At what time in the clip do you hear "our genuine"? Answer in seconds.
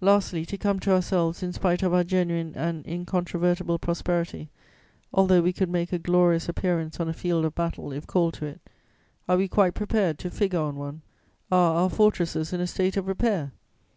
1.94-2.52